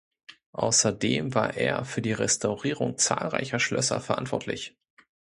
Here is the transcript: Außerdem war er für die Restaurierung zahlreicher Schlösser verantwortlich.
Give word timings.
Außerdem 0.53 1.35
war 1.35 1.53
er 1.55 1.85
für 1.85 2.01
die 2.01 2.11
Restaurierung 2.11 2.97
zahlreicher 2.97 3.59
Schlösser 3.59 4.01
verantwortlich. 4.01 4.75